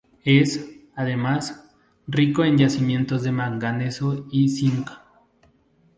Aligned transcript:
Es, 0.25 0.67
además, 0.95 1.75
rico 2.07 2.43
en 2.43 2.57
yacimientos 2.57 3.21
de 3.21 3.31
manganeso 3.31 4.25
y 4.31 4.49
cinc. 4.49 4.89